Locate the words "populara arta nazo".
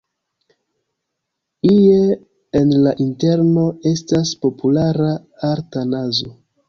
4.47-6.33